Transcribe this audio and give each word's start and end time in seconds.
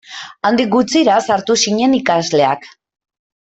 Handik 0.49 0.71
gutxira 0.75 1.19
sartu 1.29 1.59
zinen 1.67 1.95
ikasleak. 2.01 2.69